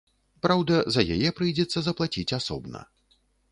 [0.45, 2.79] Праўда, за яе прыйдзецца заплаціць асобна.